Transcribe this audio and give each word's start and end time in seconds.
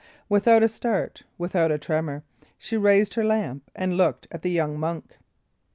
Without 0.27 0.63
a 0.63 0.67
start, 0.67 1.21
without 1.37 1.71
a 1.71 1.77
tremor, 1.77 2.23
she 2.57 2.75
raised 2.75 3.13
her 3.13 3.23
lamp 3.23 3.69
and 3.75 3.97
looked 3.97 4.27
at 4.31 4.41
the 4.41 4.49
young 4.49 4.79
monk. 4.79 5.19